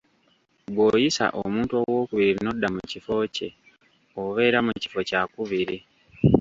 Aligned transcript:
Bw'oyisa 0.73 1.25
omuntu 1.41 1.73
owookubiri 1.81 2.39
n'odda 2.41 2.67
mu 2.75 2.81
kifo 2.91 3.13
kye, 3.35 3.49
obeera 4.21 4.59
mu 4.65 4.73
kifo 4.81 4.99
kyakubiri. 5.09 5.77